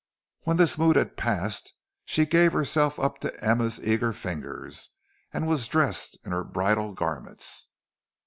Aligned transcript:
When 0.45 0.57
this 0.57 0.79
mood 0.79 0.95
had 0.95 1.15
passed, 1.15 1.73
she 2.05 2.25
gave 2.25 2.53
herself 2.53 2.99
up 2.99 3.19
to 3.19 3.39
Emma's 3.45 3.79
eager 3.87 4.13
fingers, 4.13 4.89
and 5.31 5.45
was 5.47 5.67
dressed 5.67 6.17
in 6.25 6.31
her 6.31 6.43
bridal 6.43 6.93
garments. 6.95 7.67